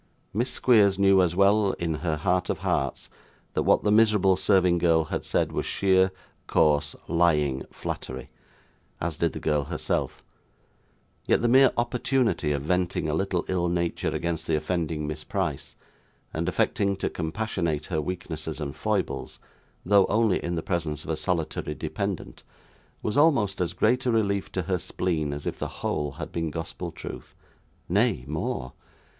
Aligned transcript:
Miss 0.33 0.49
Squeers 0.49 0.97
knew 0.97 1.21
as 1.21 1.35
well 1.35 1.73
in 1.73 1.93
her 1.93 2.15
heart 2.17 2.49
of 2.49 2.57
hearts 2.65 3.07
that 3.53 3.61
what 3.61 3.83
the 3.83 3.91
miserable 3.91 4.35
serving 4.35 4.79
girl 4.79 5.03
had 5.03 5.23
said 5.23 5.51
was 5.51 5.63
sheer, 5.67 6.09
coarse, 6.47 6.95
lying 7.07 7.61
flattery, 7.69 8.31
as 8.99 9.15
did 9.17 9.33
the 9.33 9.39
girl 9.39 9.65
herself; 9.65 10.23
yet 11.27 11.43
the 11.43 11.47
mere 11.47 11.71
opportunity 11.77 12.51
of 12.51 12.63
venting 12.63 13.07
a 13.07 13.13
little 13.13 13.45
ill 13.47 13.69
nature 13.69 14.09
against 14.09 14.47
the 14.47 14.55
offending 14.55 15.05
Miss 15.05 15.23
Price, 15.23 15.75
and 16.33 16.49
affecting 16.49 16.95
to 16.95 17.07
compassionate 17.07 17.85
her 17.85 18.01
weaknesses 18.01 18.59
and 18.59 18.75
foibles, 18.75 19.37
though 19.85 20.07
only 20.07 20.43
in 20.43 20.55
the 20.55 20.63
presence 20.63 21.03
of 21.03 21.11
a 21.11 21.15
solitary 21.15 21.75
dependant, 21.75 22.43
was 23.03 23.15
almost 23.17 23.61
as 23.61 23.73
great 23.73 24.07
a 24.07 24.11
relief 24.11 24.51
to 24.53 24.63
her 24.63 24.79
spleen 24.79 25.31
as 25.31 25.45
if 25.45 25.59
the 25.59 25.67
whole 25.83 26.13
had 26.13 26.31
been 26.31 26.49
gospel 26.49 26.89
truth. 26.91 27.35
Nay, 27.87 28.25
more. 28.27 28.73